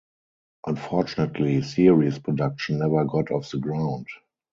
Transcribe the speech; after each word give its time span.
Unfortunately 0.65 1.61
series 1.61 2.17
production 2.17 2.79
never 2.79 3.05
got 3.05 3.29
off 3.29 3.51
the 3.51 3.59
ground. 3.59 4.07